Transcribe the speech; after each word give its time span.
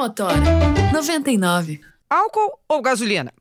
Motora 0.00 0.40
99. 0.94 1.78
Álcool 2.08 2.58
ou 2.66 2.80
gasolina? 2.80 3.34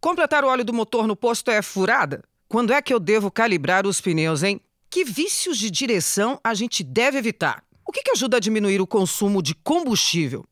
Completar 0.00 0.44
o 0.44 0.48
óleo 0.48 0.64
do 0.64 0.72
motor 0.72 1.06
no 1.06 1.14
posto 1.14 1.50
é 1.50 1.60
furada? 1.60 2.24
Quando 2.48 2.72
é 2.72 2.80
que 2.80 2.94
eu 2.94 2.98
devo 2.98 3.30
calibrar 3.30 3.86
os 3.86 4.00
pneus, 4.00 4.42
hein? 4.42 4.58
Que 4.88 5.04
vícios 5.04 5.58
de 5.58 5.70
direção 5.70 6.40
a 6.42 6.54
gente 6.54 6.82
deve 6.82 7.18
evitar? 7.18 7.62
O 7.86 7.92
que, 7.92 8.02
que 8.02 8.12
ajuda 8.12 8.38
a 8.38 8.40
diminuir 8.40 8.80
o 8.80 8.86
consumo 8.86 9.42
de 9.42 9.54
combustível? 9.56 10.46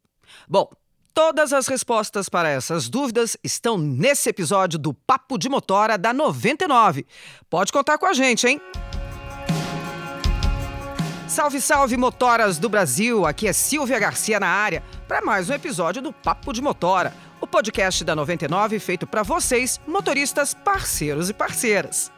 Bom, 0.46 0.70
todas 1.14 1.50
as 1.54 1.66
respostas 1.66 2.28
para 2.28 2.50
essas 2.50 2.90
dúvidas 2.90 3.34
estão 3.42 3.78
nesse 3.78 4.28
episódio 4.28 4.78
do 4.78 4.92
Papo 4.92 5.38
de 5.38 5.48
Motora 5.48 5.96
da 5.96 6.12
99. 6.12 7.06
Pode 7.48 7.72
contar 7.72 7.96
com 7.96 8.04
a 8.04 8.12
gente, 8.12 8.46
hein? 8.46 8.60
Salve, 11.34 11.60
salve, 11.60 11.96
motoras 11.96 12.58
do 12.58 12.68
Brasil! 12.68 13.26
Aqui 13.26 13.48
é 13.48 13.52
Silvia 13.52 13.98
Garcia 13.98 14.38
na 14.38 14.46
área 14.46 14.84
para 15.08 15.20
mais 15.20 15.50
um 15.50 15.52
episódio 15.52 16.00
do 16.00 16.12
Papo 16.12 16.52
de 16.52 16.62
Motora, 16.62 17.12
o 17.40 17.46
podcast 17.46 18.04
da 18.04 18.14
99 18.14 18.78
feito 18.78 19.04
para 19.04 19.24
vocês, 19.24 19.80
motoristas 19.84 20.54
parceiros 20.54 21.28
e 21.28 21.34
parceiras. 21.34 22.12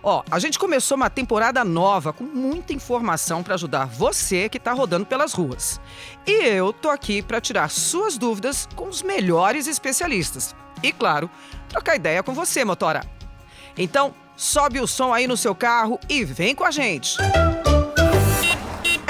Ó, 0.00 0.22
a 0.30 0.38
gente 0.38 0.60
começou 0.60 0.96
uma 0.96 1.10
temporada 1.10 1.64
nova 1.64 2.12
com 2.12 2.22
muita 2.22 2.72
informação 2.72 3.42
para 3.42 3.54
ajudar 3.54 3.86
você 3.86 4.48
que 4.48 4.58
está 4.58 4.72
rodando 4.72 5.06
pelas 5.06 5.32
ruas. 5.32 5.80
E 6.24 6.30
eu 6.30 6.72
tô 6.72 6.88
aqui 6.88 7.20
para 7.20 7.40
tirar 7.40 7.68
suas 7.68 8.16
dúvidas 8.16 8.68
com 8.76 8.86
os 8.86 9.02
melhores 9.02 9.66
especialistas. 9.66 10.54
E 10.84 10.92
claro, 10.92 11.28
trocar 11.68 11.96
ideia 11.96 12.22
com 12.22 12.32
você, 12.32 12.64
motora. 12.64 13.04
Então, 13.76 14.14
sobe 14.36 14.78
o 14.78 14.86
som 14.86 15.12
aí 15.12 15.26
no 15.26 15.36
seu 15.36 15.52
carro 15.52 15.98
e 16.08 16.24
vem 16.24 16.54
com 16.54 16.62
a 16.62 16.70
gente. 16.70 17.16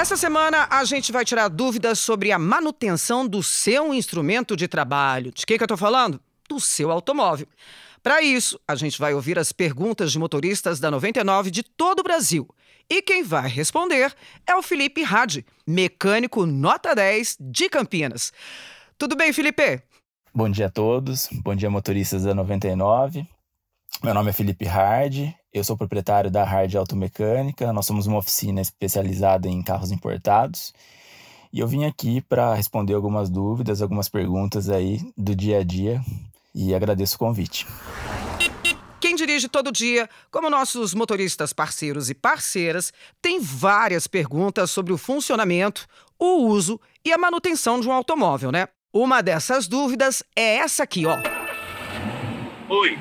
Essa 0.03 0.17
semana 0.17 0.67
a 0.69 0.83
gente 0.83 1.13
vai 1.13 1.25
tirar 1.25 1.47
dúvidas 1.47 2.01
sobre 2.01 2.33
a 2.33 2.39
manutenção 2.39 3.25
do 3.25 3.41
seu 3.41 3.95
instrumento 3.95 4.57
de 4.57 4.67
trabalho. 4.67 5.31
De 5.31 5.47
que, 5.47 5.57
que 5.57 5.63
eu 5.63 5.65
estou 5.65 5.77
falando? 5.77 6.21
Do 6.49 6.59
seu 6.59 6.91
automóvel. 6.91 7.47
Para 8.03 8.21
isso, 8.21 8.59
a 8.67 8.75
gente 8.75 8.99
vai 8.99 9.15
ouvir 9.15 9.39
as 9.39 9.53
perguntas 9.53 10.11
de 10.11 10.19
motoristas 10.19 10.81
da 10.81 10.91
99 10.91 11.53
de 11.53 11.63
todo 11.63 12.01
o 12.01 12.03
Brasil. 12.03 12.49
E 12.91 13.01
quem 13.01 13.23
vai 13.23 13.49
responder 13.49 14.13
é 14.45 14.57
o 14.57 14.61
Felipe 14.61 15.05
Hadi, 15.05 15.47
mecânico 15.65 16.47
nota 16.47 16.97
10 16.97 17.37
de 17.39 17.69
Campinas. 17.69 18.33
Tudo 18.99 19.15
bem, 19.15 19.33
Felipe? 19.33 19.85
Bom 20.35 20.51
dia 20.51 20.67
a 20.67 20.71
todos. 20.71 21.29
Bom 21.45 21.55
dia, 21.55 21.71
motoristas 21.71 22.25
da 22.25 22.35
99. 22.35 23.25
Meu 24.01 24.15
nome 24.15 24.31
é 24.31 24.33
Felipe 24.33 24.65
Hard, 24.65 25.33
eu 25.53 25.63
sou 25.63 25.77
proprietário 25.77 26.31
da 26.31 26.43
Hard 26.43 26.75
Automecânica. 26.75 27.73
Nós 27.73 27.87
somos 27.87 28.07
uma 28.07 28.19
oficina 28.19 28.61
especializada 28.61 29.49
em 29.49 29.63
carros 29.63 29.93
importados. 29.93 30.73
E 31.53 31.61
eu 31.61 31.69
vim 31.69 31.85
aqui 31.85 32.21
para 32.21 32.55
responder 32.55 32.95
algumas 32.95 33.31
dúvidas, 33.31 33.81
algumas 33.81 34.09
perguntas 34.09 34.69
aí 34.69 34.99
do 35.17 35.37
dia 35.37 35.59
a 35.59 35.63
dia 35.63 36.01
e 36.55 36.75
agradeço 36.75 37.17
o 37.17 37.19
convite. 37.19 37.67
Quem 38.99 39.15
dirige 39.15 39.49
todo 39.49 39.71
dia, 39.71 40.09
como 40.31 40.49
nossos 40.49 40.95
motoristas 40.95 41.53
parceiros 41.53 42.09
e 42.09 42.15
parceiras, 42.15 42.93
tem 43.21 43.41
várias 43.41 44.07
perguntas 44.07 44.71
sobre 44.71 44.93
o 44.93 44.99
funcionamento, 44.99 45.87
o 46.19 46.47
uso 46.47 46.81
e 47.05 47.13
a 47.13 47.19
manutenção 47.19 47.81
de 47.81 47.89
um 47.89 47.93
automóvel, 47.93 48.51
né? 48.51 48.69
Uma 48.93 49.23
dessas 49.23 49.67
dúvidas 49.67 50.23
é 50.37 50.57
essa 50.57 50.83
aqui, 50.83 51.05
ó. 51.07 51.17
Oi, 52.69 52.99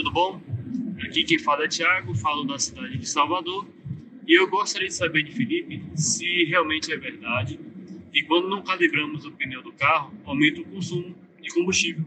tudo 0.00 0.10
bom? 0.10 0.40
Aqui 1.04 1.24
quem 1.24 1.38
fala 1.38 1.64
é 1.64 1.68
Thiago, 1.68 2.14
falo 2.14 2.44
da 2.44 2.58
cidade 2.58 2.96
de 2.96 3.06
Salvador 3.06 3.68
e 4.26 4.38
eu 4.38 4.48
gostaria 4.48 4.88
de 4.88 4.94
saber 4.94 5.22
de 5.24 5.32
Felipe 5.32 5.84
se 5.94 6.44
realmente 6.44 6.90
é 6.90 6.96
verdade 6.96 7.60
que 8.10 8.22
quando 8.22 8.48
não 8.48 8.62
calibramos 8.62 9.26
o 9.26 9.32
pneu 9.32 9.62
do 9.62 9.72
carro, 9.72 10.10
aumenta 10.24 10.62
o 10.62 10.64
consumo 10.64 11.14
de 11.42 11.50
combustível. 11.50 12.04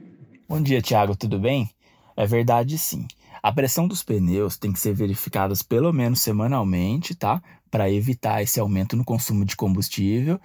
Bom 0.49 0.59
dia, 0.59 0.81
Thiago, 0.81 1.16
tudo 1.16 1.38
bem? 1.38 1.69
É 2.17 2.25
verdade 2.25 2.80
sim. 2.80 3.05
A 3.44 3.52
pressão 3.52 3.88
dos 3.88 4.03
pneus 4.03 4.58
tem 4.58 4.73
que 4.73 4.80
ser 4.80 4.93
verificada 4.95 5.54
pelo 5.70 5.93
menos 5.93 6.20
semanalmente, 6.20 7.14
tá? 7.14 7.43
Para 7.70 7.92
evitar 7.92 8.42
esse 8.42 8.60
aumento 8.60 8.95
no 8.95 9.04
consumo 9.04 9.45
de 9.45 9.55
combustível, 9.55 10.39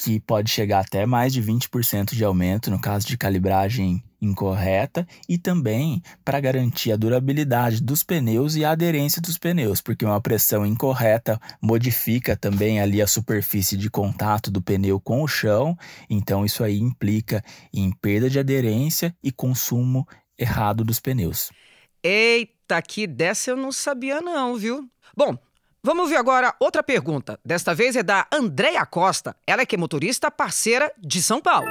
que 0.00 0.18
pode 0.18 0.50
chegar 0.50 0.80
até 0.80 1.04
mais 1.04 1.32
de 1.32 1.42
20% 1.42 2.14
de 2.14 2.24
aumento 2.24 2.70
no 2.70 2.80
caso 2.80 3.06
de 3.06 3.18
calibragem 3.18 4.02
incorreta 4.20 5.06
e 5.28 5.36
também 5.36 6.02
para 6.24 6.40
garantir 6.40 6.92
a 6.92 6.96
durabilidade 6.96 7.82
dos 7.82 8.02
pneus 8.02 8.56
e 8.56 8.64
a 8.64 8.70
aderência 8.70 9.20
dos 9.20 9.36
pneus, 9.36 9.80
porque 9.80 10.04
uma 10.04 10.20
pressão 10.20 10.64
incorreta 10.64 11.38
modifica 11.60 12.36
também 12.36 12.80
ali 12.80 13.00
a 13.02 13.06
superfície 13.06 13.76
de 13.76 13.90
contato 13.90 14.50
do 14.50 14.62
pneu 14.62 14.98
com 14.98 15.22
o 15.22 15.28
chão, 15.28 15.76
então 16.08 16.44
isso 16.44 16.64
aí 16.64 16.78
implica 16.78 17.44
em 17.72 17.92
perda 17.92 18.28
de 18.28 18.38
aderência 18.38 19.14
e 19.22 19.30
consumo 19.30 20.06
errado 20.38 20.82
dos 20.82 20.98
pneus. 20.98 21.50
Eita, 22.02 22.80
que 22.80 23.06
dessa 23.06 23.50
eu 23.50 23.56
não 23.56 23.70
sabia 23.70 24.20
não, 24.22 24.56
viu? 24.56 24.88
Bom, 25.14 25.36
Vamos 25.82 26.10
ver 26.10 26.16
agora 26.16 26.54
outra 26.60 26.82
pergunta. 26.82 27.40
Desta 27.42 27.74
vez 27.74 27.96
é 27.96 28.02
da 28.02 28.26
Andréia 28.30 28.84
Costa. 28.84 29.34
Ela 29.46 29.62
é 29.62 29.66
que 29.66 29.76
é 29.76 29.78
motorista 29.78 30.30
parceira 30.30 30.92
de 30.98 31.22
São 31.22 31.40
Paulo. 31.40 31.70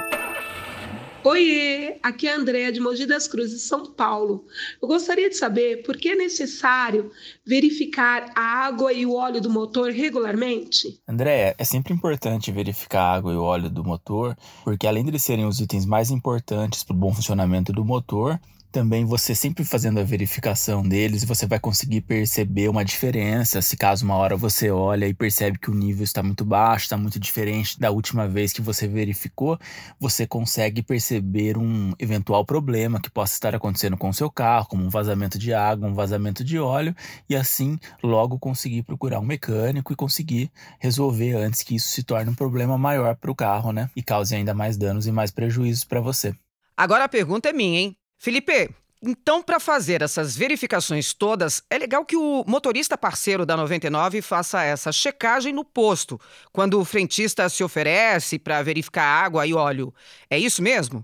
Oiê, 1.22 1.96
aqui 2.02 2.26
é 2.26 2.32
a 2.32 2.36
Andréa 2.36 2.72
de 2.72 2.80
Mogi 2.80 3.06
das 3.06 3.28
Cruzes, 3.28 3.62
São 3.62 3.92
Paulo. 3.92 4.46
Eu 4.82 4.88
gostaria 4.88 5.28
de 5.28 5.36
saber 5.36 5.84
por 5.84 5.96
que 5.96 6.08
é 6.08 6.16
necessário 6.16 7.12
verificar 7.46 8.32
a 8.34 8.64
água 8.64 8.92
e 8.92 9.06
o 9.06 9.14
óleo 9.14 9.40
do 9.40 9.48
motor 9.48 9.92
regularmente? 9.92 11.00
Andréa, 11.06 11.54
é 11.56 11.64
sempre 11.64 11.94
importante 11.94 12.50
verificar 12.50 13.02
a 13.02 13.14
água 13.14 13.32
e 13.32 13.36
o 13.36 13.42
óleo 13.42 13.70
do 13.70 13.84
motor, 13.84 14.36
porque 14.64 14.88
além 14.88 15.04
de 15.04 15.20
serem 15.20 15.44
os 15.44 15.60
itens 15.60 15.86
mais 15.86 16.10
importantes 16.10 16.82
para 16.82 16.96
o 16.96 16.98
bom 16.98 17.14
funcionamento 17.14 17.72
do 17.72 17.84
motor, 17.84 18.40
também 18.70 19.04
você 19.04 19.34
sempre 19.34 19.64
fazendo 19.64 20.00
a 20.00 20.04
verificação 20.04 20.82
deles, 20.82 21.24
você 21.24 21.46
vai 21.46 21.58
conseguir 21.58 22.02
perceber 22.02 22.68
uma 22.68 22.84
diferença. 22.84 23.60
Se 23.60 23.76
caso 23.76 24.04
uma 24.04 24.16
hora 24.16 24.36
você 24.36 24.70
olha 24.70 25.06
e 25.06 25.14
percebe 25.14 25.58
que 25.58 25.70
o 25.70 25.74
nível 25.74 26.04
está 26.04 26.22
muito 26.22 26.44
baixo, 26.44 26.84
está 26.84 26.96
muito 26.96 27.18
diferente 27.18 27.78
da 27.78 27.90
última 27.90 28.28
vez 28.28 28.52
que 28.52 28.62
você 28.62 28.86
verificou, 28.86 29.58
você 29.98 30.26
consegue 30.26 30.82
perceber 30.82 31.58
um 31.58 31.92
eventual 31.98 32.44
problema 32.44 33.00
que 33.00 33.10
possa 33.10 33.34
estar 33.34 33.54
acontecendo 33.54 33.96
com 33.96 34.08
o 34.08 34.14
seu 34.14 34.30
carro, 34.30 34.68
como 34.68 34.84
um 34.84 34.90
vazamento 34.90 35.38
de 35.38 35.52
água, 35.52 35.88
um 35.88 35.94
vazamento 35.94 36.44
de 36.44 36.58
óleo, 36.58 36.94
e 37.28 37.34
assim 37.34 37.78
logo 38.02 38.38
conseguir 38.38 38.82
procurar 38.82 39.20
um 39.20 39.24
mecânico 39.24 39.92
e 39.92 39.96
conseguir 39.96 40.50
resolver 40.78 41.34
antes 41.34 41.62
que 41.62 41.74
isso 41.74 41.88
se 41.88 42.02
torne 42.02 42.30
um 42.30 42.34
problema 42.34 42.78
maior 42.78 43.16
para 43.16 43.30
o 43.30 43.34
carro, 43.34 43.72
né? 43.72 43.90
E 43.96 44.02
cause 44.02 44.34
ainda 44.34 44.54
mais 44.54 44.76
danos 44.76 45.06
e 45.06 45.12
mais 45.12 45.30
prejuízos 45.30 45.84
para 45.84 46.00
você. 46.00 46.34
Agora 46.76 47.04
a 47.04 47.08
pergunta 47.08 47.48
é 47.48 47.52
minha, 47.52 47.80
hein? 47.80 47.99
Felipe, 48.20 48.68
então, 49.02 49.42
para 49.42 49.58
fazer 49.58 50.02
essas 50.02 50.36
verificações 50.36 51.14
todas, 51.14 51.62
é 51.70 51.78
legal 51.78 52.04
que 52.04 52.18
o 52.18 52.44
motorista 52.46 52.98
parceiro 52.98 53.46
da 53.46 53.56
99 53.56 54.20
faça 54.20 54.62
essa 54.62 54.92
checagem 54.92 55.54
no 55.54 55.64
posto, 55.64 56.20
quando 56.52 56.78
o 56.78 56.84
frentista 56.84 57.48
se 57.48 57.64
oferece 57.64 58.38
para 58.38 58.62
verificar 58.62 59.04
água 59.04 59.46
e 59.46 59.54
óleo. 59.54 59.94
É 60.28 60.38
isso 60.38 60.62
mesmo? 60.62 61.02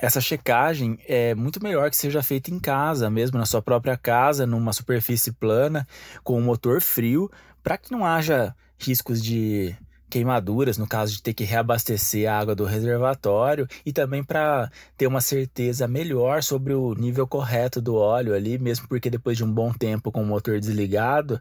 Essa 0.00 0.22
checagem 0.22 0.98
é 1.06 1.34
muito 1.34 1.62
melhor 1.62 1.90
que 1.90 1.98
seja 1.98 2.22
feita 2.22 2.50
em 2.50 2.58
casa, 2.58 3.10
mesmo 3.10 3.38
na 3.38 3.44
sua 3.44 3.60
própria 3.60 3.98
casa, 3.98 4.46
numa 4.46 4.72
superfície 4.72 5.32
plana, 5.32 5.86
com 6.22 6.38
o 6.38 6.42
motor 6.42 6.80
frio, 6.80 7.30
para 7.62 7.76
que 7.76 7.92
não 7.92 8.06
haja 8.06 8.56
riscos 8.78 9.22
de 9.22 9.76
queimaduras, 10.14 10.78
no 10.78 10.86
caso 10.86 11.14
de 11.14 11.22
ter 11.24 11.34
que 11.34 11.42
reabastecer 11.42 12.30
a 12.30 12.38
água 12.38 12.54
do 12.54 12.64
reservatório, 12.64 13.66
e 13.84 13.92
também 13.92 14.22
para 14.22 14.70
ter 14.96 15.08
uma 15.08 15.20
certeza 15.20 15.88
melhor 15.88 16.40
sobre 16.40 16.72
o 16.72 16.94
nível 16.94 17.26
correto 17.26 17.82
do 17.82 17.96
óleo 17.96 18.32
ali, 18.32 18.56
mesmo 18.56 18.86
porque 18.86 19.10
depois 19.10 19.36
de 19.36 19.42
um 19.42 19.50
bom 19.50 19.72
tempo 19.72 20.12
com 20.12 20.22
o 20.22 20.24
motor 20.24 20.60
desligado, 20.60 21.40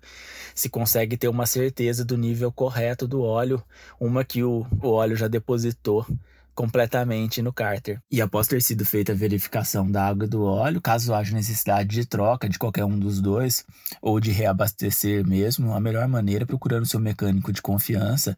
se 0.56 0.70
consegue 0.70 1.16
ter 1.16 1.28
uma 1.28 1.46
certeza 1.46 2.04
do 2.04 2.18
nível 2.18 2.52
correto 2.52 3.08
do 3.08 3.22
óleo, 3.22 3.62
uma 4.00 4.26
que 4.26 4.44
o, 4.44 4.66
o 4.82 4.88
óleo 4.88 5.16
já 5.16 5.28
depositou 5.28 6.08
completamente 6.56 7.42
no 7.42 7.52
cárter. 7.52 8.00
E 8.12 8.22
após 8.22 8.48
ter 8.48 8.62
sido 8.62 8.86
feita 8.86 9.12
a 9.12 9.16
verificação 9.16 9.90
da 9.90 10.06
água 10.06 10.26
e 10.26 10.30
do 10.30 10.44
óleo, 10.44 10.82
caso 10.82 11.14
haja 11.14 11.34
necessidade 11.34 11.90
de 11.90 12.06
troca 12.06 12.48
de 12.48 12.60
qualquer 12.60 12.86
um 12.86 12.98
dos 12.98 13.20
dois 13.20 13.66
ou 14.02 14.20
de 14.20 14.32
reabastecer 14.32 15.26
mesmo, 15.28 15.74
a 15.74 15.80
melhor 15.80 16.08
maneira 16.08 16.44
é 16.44 16.48
procurando 16.48 16.86
seu 16.86 17.00
mecânico 17.00 17.52
de 17.52 17.62
confiança 17.62 18.38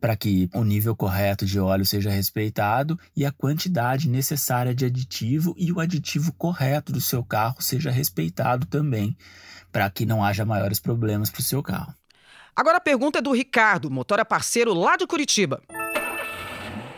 para 0.00 0.16
que 0.16 0.48
o 0.54 0.64
nível 0.64 0.96
correto 0.96 1.44
de 1.44 1.60
óleo 1.60 1.84
seja 1.84 2.10
respeitado 2.10 2.98
e 3.14 3.26
a 3.26 3.30
quantidade 3.30 4.08
necessária 4.08 4.74
de 4.74 4.86
aditivo 4.86 5.54
e 5.58 5.70
o 5.70 5.78
aditivo 5.78 6.32
correto 6.32 6.90
do 6.90 7.00
seu 7.00 7.22
carro 7.22 7.60
seja 7.60 7.90
respeitado 7.90 8.66
também, 8.66 9.16
para 9.70 9.88
que 9.90 10.06
não 10.06 10.24
haja 10.24 10.44
maiores 10.44 10.80
problemas 10.80 11.30
para 11.30 11.40
o 11.40 11.44
seu 11.44 11.62
carro. 11.62 11.94
Agora 12.56 12.78
a 12.78 12.80
pergunta 12.80 13.18
é 13.18 13.22
do 13.22 13.32
Ricardo, 13.32 13.90
motora 13.90 14.24
parceiro 14.24 14.72
lá 14.72 14.96
de 14.96 15.06
Curitiba. 15.06 15.62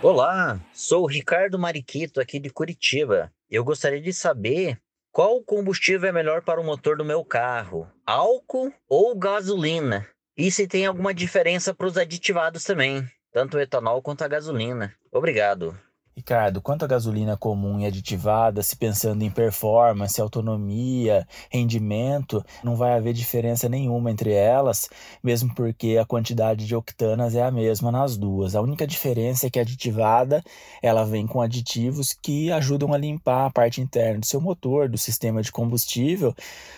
Olá, 0.02 0.58
sou 0.72 1.04
o 1.04 1.06
Ricardo 1.06 1.56
Mariquito 1.56 2.20
aqui 2.20 2.40
de 2.40 2.50
Curitiba. 2.50 3.32
Eu 3.48 3.62
gostaria 3.62 4.00
de 4.00 4.12
saber 4.12 4.76
qual 5.12 5.40
combustível 5.44 6.08
é 6.08 6.12
melhor 6.12 6.42
para 6.42 6.60
o 6.60 6.64
motor 6.64 6.96
do 6.96 7.04
meu 7.04 7.24
carro, 7.24 7.88
álcool 8.04 8.74
ou 8.88 9.16
gasolina? 9.16 10.04
E 10.36 10.50
se 10.50 10.66
tem 10.66 10.86
alguma 10.86 11.14
diferença 11.14 11.72
para 11.72 11.86
os 11.86 11.96
aditivados 11.96 12.64
também, 12.64 13.08
tanto 13.30 13.56
o 13.56 13.60
etanol 13.60 14.02
quanto 14.02 14.22
a 14.22 14.28
gasolina. 14.28 14.92
Obrigado. 15.12 15.78
Ricardo, 16.14 16.60
quanto 16.60 16.84
à 16.84 16.86
gasolina 16.86 17.38
comum 17.38 17.80
e 17.80 17.86
aditivada, 17.86 18.62
se 18.62 18.76
pensando 18.76 19.22
em 19.22 19.30
performance, 19.30 20.20
autonomia, 20.20 21.26
rendimento, 21.50 22.44
não 22.62 22.76
vai 22.76 22.92
haver 22.92 23.14
diferença 23.14 23.66
nenhuma 23.66 24.10
entre 24.10 24.30
elas, 24.30 24.90
mesmo 25.24 25.54
porque 25.54 25.96
a 25.98 26.04
quantidade 26.04 26.66
de 26.66 26.76
octanas 26.76 27.34
é 27.34 27.42
a 27.42 27.50
mesma 27.50 27.90
nas 27.90 28.18
duas. 28.18 28.54
A 28.54 28.60
única 28.60 28.86
diferença 28.86 29.46
é 29.46 29.50
que 29.50 29.58
a 29.58 29.62
aditivada, 29.62 30.44
ela 30.82 31.02
vem 31.02 31.26
com 31.26 31.40
aditivos 31.40 32.12
que 32.12 32.52
ajudam 32.52 32.92
a 32.92 32.98
limpar 32.98 33.46
a 33.46 33.50
parte 33.50 33.80
interna 33.80 34.20
do 34.20 34.26
seu 34.26 34.40
motor, 34.40 34.90
do 34.90 34.98
sistema 34.98 35.40
de 35.40 35.50
combustível, 35.50 36.34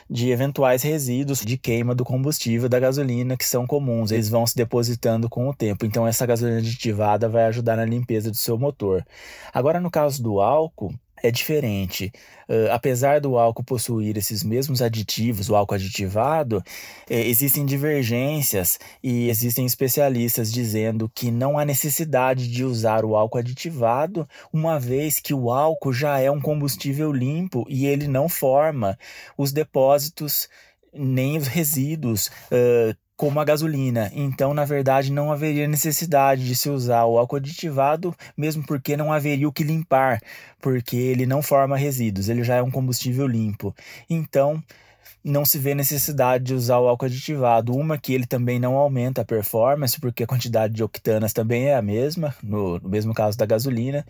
de 0.09 0.31
eventuais 0.31 0.83
resíduos 0.83 1.41
de 1.41 1.59
queima 1.59 1.93
do 1.93 2.05
combustível 2.05 2.69
da 2.69 2.79
gasolina 2.79 3.37
que 3.37 3.45
são 3.45 3.67
comuns. 3.67 4.13
Eles 4.13 4.29
vão 4.29 4.47
se 4.47 4.55
depositando 4.55 5.29
com 5.29 5.49
o 5.49 5.55
tempo. 5.55 5.85
Então 5.85 6.07
essa 6.07 6.25
gasolina 6.25 6.59
aditivada 6.59 7.29
vai 7.29 7.47
ajudar 7.47 7.77
na 7.77 7.85
limpeza 7.85 8.31
do 8.31 8.37
seu 8.37 8.57
motor. 8.57 9.05
Agora, 9.53 9.81
no 9.81 9.91
caso 9.91 10.23
do 10.23 10.41
álcool, 10.41 10.95
é 11.23 11.31
diferente. 11.31 12.13
Uh, 12.47 12.71
apesar 12.71 13.19
do 13.21 13.39
álcool 13.39 13.65
possuir 13.65 14.17
esses 14.19 14.45
mesmos 14.45 14.83
aditivos, 14.83 15.49
o 15.49 15.57
álcool 15.57 15.77
aditivado, 15.77 16.63
eh, 17.09 17.27
existem 17.29 17.65
divergências 17.65 18.79
e 19.03 19.31
existem 19.31 19.65
especialistas 19.65 20.53
dizendo 20.53 21.11
que 21.15 21.31
não 21.31 21.59
há 21.59 21.65
necessidade 21.65 22.47
de 22.47 22.63
usar 22.63 23.07
o 23.07 23.17
álcool 23.17 23.39
aditivado, 23.39 24.29
uma 24.53 24.79
vez 24.79 25.19
que 25.19 25.33
o 25.33 25.51
álcool 25.51 25.95
já 25.95 26.19
é 26.19 26.31
um 26.31 26.41
combustível 26.41 27.11
limpo 27.11 27.65
e 27.71 27.87
ele 27.87 28.07
não 28.07 28.29
forma 28.29 28.99
os 29.39 29.51
depósitos 29.51 30.49
nem 30.93 31.39
os 31.39 31.49
resíduos 31.49 32.29
uh, 32.53 32.95
como 33.17 33.41
a 33.41 33.45
gasolina. 33.45 34.11
Então, 34.15 34.53
na 34.55 34.65
verdade, 34.65 35.13
não 35.13 35.31
haveria 35.31 35.69
necessidade 35.69 36.47
de 36.47 36.57
se 36.57 36.69
usar 36.69 37.05
o 37.05 37.19
álcool 37.19 37.37
aditivado, 37.37 38.15
mesmo 38.37 38.65
porque 38.67 38.97
não 38.97 39.13
haveria 39.13 39.49
o 39.49 39.53
que 39.53 39.65
limpar, 39.65 40.21
porque 40.61 40.97
ele 40.97 41.27
não 41.27 41.43
forma 41.43 41.77
resíduos, 41.77 42.29
ele 42.29 42.43
já 42.43 42.57
é 42.57 42.63
um 42.63 42.71
combustível 42.71 43.27
limpo. 43.27 43.75
Então, 44.09 44.63
não 45.23 45.45
se 45.45 45.59
vê 45.59 45.75
necessidade 45.75 46.45
de 46.45 46.55
usar 46.55 46.79
o 46.79 46.89
álcool 46.89 47.07
aditivado. 47.07 47.75
Uma 47.75 47.97
que 47.97 48.13
ele 48.13 48.27
também 48.27 48.59
não 48.61 48.77
aumenta 48.77 49.23
a 49.23 49.25
performance, 49.25 49.99
porque 49.99 50.25
a 50.25 50.27
quantidade 50.27 50.75
de 50.75 50.85
octanas 50.85 51.33
também 51.33 51.67
é 51.69 51.75
a 51.75 51.83
mesma, 51.83 52.35
no, 52.43 52.79
no 52.79 52.89
mesmo 52.89 53.15
caso 53.15 53.39
da 53.39 53.47
gasolina. 53.47 54.05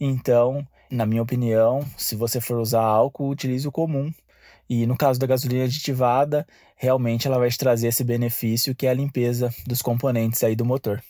Então, 0.00 0.66
na 0.90 1.04
minha 1.04 1.22
opinião, 1.22 1.84
se 1.96 2.16
você 2.16 2.40
for 2.40 2.58
usar 2.58 2.82
álcool, 2.82 3.28
utilize 3.28 3.66
o 3.68 3.72
comum, 3.72 4.12
e 4.68 4.86
no 4.86 4.96
caso 4.96 5.20
da 5.20 5.26
gasolina 5.26 5.64
aditivada, 5.64 6.46
realmente 6.76 7.26
ela 7.26 7.38
vai 7.38 7.50
te 7.50 7.58
trazer 7.58 7.88
esse 7.88 8.04
benefício 8.04 8.74
que 8.74 8.86
é 8.86 8.90
a 8.90 8.94
limpeza 8.94 9.54
dos 9.66 9.82
componentes 9.82 10.42
aí 10.42 10.56
do 10.56 10.64
motor. 10.64 11.02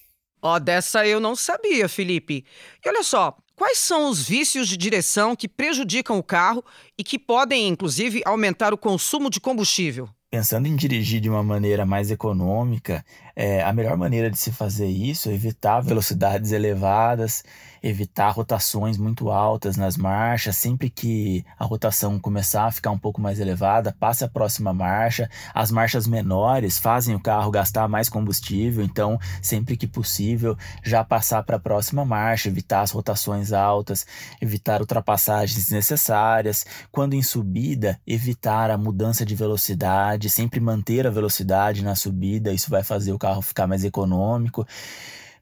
Ó, 0.43 0.57
oh, 0.57 0.61
dessa 0.61 1.07
eu 1.07 1.21
não 1.21 1.35
sabia, 1.35 1.89
Felipe. 1.89 2.45
E 2.85 2.89
olha 2.89 3.03
só, 3.03 3.35
quais 3.57 3.79
são 3.79 4.11
os 4.11 4.29
vícios 4.29 4.69
de 4.69 4.77
direção 4.77 5.35
que 5.35 5.49
prejudicam 5.49 6.19
o 6.19 6.23
carro 6.23 6.63
e 6.99 7.03
que 7.03 7.19
podem, 7.19 7.69
inclusive, 7.69 8.23
aumentar 8.27 8.75
o 8.75 8.79
consumo 8.79 9.31
de 9.31 9.41
combustível? 9.41 10.09
Pensando 10.35 10.67
em 10.67 10.75
dirigir 10.75 11.21
de 11.21 11.31
uma 11.31 11.45
maneira 11.45 11.87
mais 11.87 12.11
econômica, 12.11 13.05
é, 13.37 13.63
a 13.63 13.73
melhor 13.73 13.97
maneira 13.97 14.29
de 14.29 14.37
se 14.37 14.51
fazer 14.51 14.89
isso 14.89 15.29
é 15.29 15.33
evitar 15.33 15.81
velocidades 15.81 16.51
elevadas, 16.51 17.45
evitar 17.81 18.31
rotações 18.31 18.97
muito 18.97 19.31
altas 19.31 19.77
nas 19.77 19.97
marchas. 19.97 20.57
Sempre 20.57 20.89
que 20.89 21.45
a 21.59 21.65
rotação 21.65 22.19
começar 22.19 22.65
a 22.65 22.71
ficar 22.71 22.91
um 22.91 22.99
pouco 22.99 23.21
mais 23.21 23.39
elevada, 23.39 23.95
passe 23.99 24.25
a 24.25 24.29
próxima 24.29 24.73
marcha. 24.73 25.29
As 25.53 25.71
marchas 25.71 26.07
menores 26.07 26.79
fazem 26.79 27.15
o 27.15 27.21
carro 27.21 27.51
gastar 27.51 27.87
mais 27.89 28.09
combustível, 28.09 28.85
então, 28.85 29.19
sempre 29.43 29.77
que 29.77 29.87
possível, 29.87 30.57
já 30.83 31.05
passar 31.05 31.43
para 31.43 31.57
a 31.57 31.61
próxima 31.61 32.05
marcha, 32.05 32.49
evitar 32.49 32.81
as 32.81 32.91
rotações 32.91 33.53
altas, 33.53 34.07
evitar 34.41 34.81
ultrapassagens 34.81 35.57
desnecessárias. 35.57 36.65
Quando 36.91 37.15
em 37.15 37.23
subida, 37.23 38.01
evitar 38.07 38.71
a 38.71 38.79
mudança 38.79 39.25
de 39.25 39.35
velocidade, 39.35 40.24
sempre 40.31 40.61
manter 40.61 41.07
a 41.07 41.11
velocidade 41.11 41.83
na 41.83 41.95
subida, 41.95 42.53
isso 42.53 42.71
vai 42.71 42.83
fazer 42.83 43.13
o 43.13 43.19
carro 43.19 43.43
ficar 43.43 43.67
mais 43.67 43.85
econômico. 43.85 44.67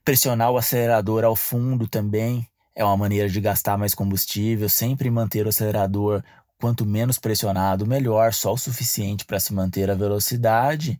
Pressionar 0.03 0.51
o 0.51 0.57
acelerador 0.57 1.23
ao 1.23 1.35
fundo 1.35 1.87
também 1.87 2.47
é 2.75 2.83
uma 2.83 2.97
maneira 2.97 3.29
de 3.29 3.39
gastar 3.39 3.77
mais 3.77 3.93
combustível, 3.93 4.69
sempre 4.69 5.09
manter 5.09 5.45
o 5.45 5.49
acelerador 5.49 6.23
quanto 6.59 6.85
menos 6.85 7.19
pressionado, 7.19 7.85
melhor, 7.85 8.33
só 8.33 8.53
o 8.53 8.57
suficiente 8.57 9.25
para 9.25 9.39
se 9.39 9.53
manter 9.53 9.89
a 9.91 9.95
velocidade 9.95 10.99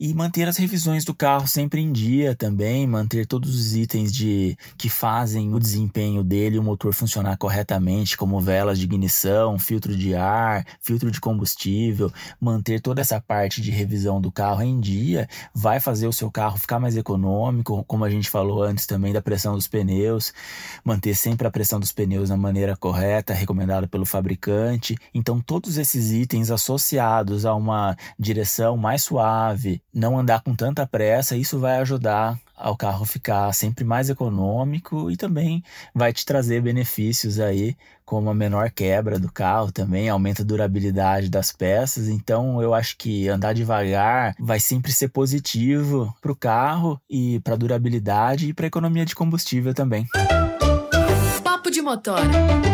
e 0.00 0.14
manter 0.14 0.48
as 0.48 0.56
revisões 0.56 1.04
do 1.04 1.14
carro 1.14 1.46
sempre 1.46 1.82
em 1.82 1.92
dia 1.92 2.34
também, 2.34 2.86
manter 2.86 3.26
todos 3.26 3.54
os 3.54 3.76
itens 3.76 4.10
de 4.10 4.56
que 4.78 4.88
fazem 4.88 5.52
o 5.52 5.58
desempenho 5.58 6.24
dele, 6.24 6.58
o 6.58 6.62
motor 6.62 6.94
funcionar 6.94 7.36
corretamente, 7.36 8.16
como 8.16 8.40
velas 8.40 8.78
de 8.78 8.86
ignição, 8.86 9.58
filtro 9.58 9.94
de 9.94 10.14
ar, 10.14 10.64
filtro 10.80 11.10
de 11.10 11.20
combustível, 11.20 12.10
manter 12.40 12.80
toda 12.80 13.02
essa 13.02 13.20
parte 13.20 13.60
de 13.60 13.70
revisão 13.70 14.22
do 14.22 14.32
carro 14.32 14.62
em 14.62 14.80
dia, 14.80 15.28
vai 15.54 15.78
fazer 15.78 16.06
o 16.06 16.14
seu 16.14 16.30
carro 16.30 16.56
ficar 16.56 16.80
mais 16.80 16.96
econômico, 16.96 17.84
como 17.84 18.02
a 18.02 18.08
gente 18.08 18.30
falou 18.30 18.62
antes 18.62 18.86
também 18.86 19.12
da 19.12 19.20
pressão 19.20 19.54
dos 19.54 19.68
pneus, 19.68 20.32
manter 20.82 21.14
sempre 21.14 21.46
a 21.46 21.50
pressão 21.50 21.78
dos 21.78 21.92
pneus 21.92 22.30
na 22.30 22.38
maneira 22.38 22.74
correta, 22.74 23.34
recomendada 23.34 23.86
pelo 23.86 24.06
fabricante. 24.06 24.96
Então 25.12 25.42
todos 25.42 25.76
esses 25.76 26.10
itens 26.10 26.50
associados 26.50 27.44
a 27.44 27.54
uma 27.54 27.94
direção 28.18 28.78
mais 28.78 29.02
suave, 29.02 29.82
não 29.92 30.18
andar 30.18 30.42
com 30.42 30.54
tanta 30.54 30.86
pressa, 30.86 31.36
isso 31.36 31.58
vai 31.58 31.78
ajudar 31.78 32.38
ao 32.54 32.76
carro 32.76 33.06
ficar 33.06 33.52
sempre 33.54 33.84
mais 33.84 34.10
econômico 34.10 35.10
e 35.10 35.16
também 35.16 35.64
vai 35.94 36.12
te 36.12 36.24
trazer 36.26 36.60
benefícios 36.60 37.40
aí, 37.40 37.74
como 38.04 38.28
a 38.28 38.34
menor 38.34 38.70
quebra 38.70 39.18
do 39.18 39.32
carro 39.32 39.72
também, 39.72 40.08
aumenta 40.08 40.42
a 40.42 40.44
durabilidade 40.44 41.30
das 41.30 41.52
peças. 41.52 42.08
Então 42.08 42.60
eu 42.60 42.74
acho 42.74 42.96
que 42.98 43.28
andar 43.28 43.54
devagar 43.54 44.34
vai 44.38 44.60
sempre 44.60 44.92
ser 44.92 45.08
positivo 45.08 46.14
para 46.20 46.32
o 46.32 46.36
carro 46.36 47.00
e 47.08 47.40
para 47.40 47.54
a 47.54 47.58
durabilidade 47.58 48.48
e 48.48 48.54
para 48.54 48.66
a 48.66 48.68
economia 48.68 49.06
de 49.06 49.14
combustível 49.14 49.72
também. 49.72 50.06
Papo 51.70 51.72
de 51.72 51.82
Motor 51.82 52.20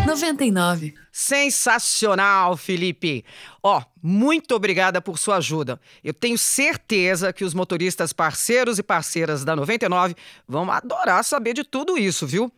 99. 0.07 0.95
Sensacional, 1.13 2.57
Felipe. 2.57 3.25
Ó, 3.63 3.79
oh, 3.79 3.83
muito 4.03 4.55
obrigada 4.55 5.03
por 5.03 5.19
sua 5.19 5.37
ajuda. 5.37 5.79
Eu 6.03 6.15
tenho 6.15 6.39
certeza 6.39 7.33
que 7.33 7.45
os 7.45 7.53
motoristas 7.53 8.13
parceiros 8.13 8.79
e 8.79 8.83
parceiras 8.83 9.45
da 9.45 9.55
99 9.55 10.17
vão 10.49 10.71
adorar 10.71 11.23
saber 11.25 11.53
de 11.53 11.63
tudo 11.63 11.99
isso, 11.99 12.27
viu? 12.27 12.51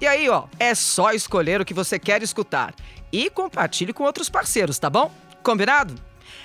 E 0.00 0.06
aí, 0.06 0.28
ó, 0.28 0.44
é 0.58 0.74
só 0.74 1.12
escolher 1.12 1.60
o 1.60 1.64
que 1.64 1.72
você 1.72 1.98
quer 1.98 2.22
escutar 2.22 2.74
e 3.12 3.30
compartilhe 3.30 3.92
com 3.92 4.04
outros 4.04 4.28
parceiros, 4.28 4.78
tá 4.78 4.90
bom? 4.90 5.12
Combinado? 5.42 5.94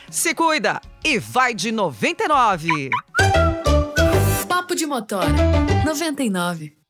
Se 0.09 0.33
cuida 0.33 0.79
e 1.03 1.17
vai 1.17 1.53
de 1.53 1.71
99. 1.71 2.89
Papo 4.71 4.75
de 4.75 4.85
Motora 4.85 5.27
99. 5.83 6.80